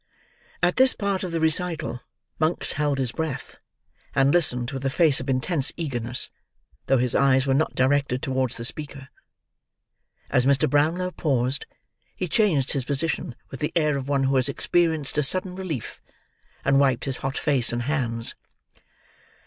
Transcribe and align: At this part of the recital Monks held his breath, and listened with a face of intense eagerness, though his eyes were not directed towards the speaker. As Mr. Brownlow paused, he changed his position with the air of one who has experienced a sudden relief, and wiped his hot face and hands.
At 0.63 0.77
this 0.77 0.95
part 0.95 1.23
of 1.23 1.31
the 1.31 1.39
recital 1.39 2.01
Monks 2.39 2.73
held 2.73 2.97
his 2.97 3.11
breath, 3.11 3.59
and 4.15 4.33
listened 4.33 4.71
with 4.71 4.83
a 4.83 4.89
face 4.89 5.19
of 5.19 5.29
intense 5.29 5.71
eagerness, 5.77 6.31
though 6.87 6.97
his 6.97 7.13
eyes 7.13 7.45
were 7.45 7.53
not 7.53 7.75
directed 7.75 8.23
towards 8.23 8.57
the 8.57 8.65
speaker. 8.65 9.09
As 10.31 10.47
Mr. 10.47 10.67
Brownlow 10.67 11.11
paused, 11.11 11.67
he 12.15 12.27
changed 12.27 12.71
his 12.71 12.83
position 12.85 13.35
with 13.51 13.59
the 13.59 13.71
air 13.75 13.95
of 13.95 14.09
one 14.09 14.23
who 14.23 14.35
has 14.37 14.49
experienced 14.49 15.19
a 15.19 15.21
sudden 15.21 15.53
relief, 15.55 16.01
and 16.65 16.79
wiped 16.79 17.05
his 17.05 17.17
hot 17.17 17.37
face 17.37 17.71
and 17.71 17.83
hands. 17.83 18.33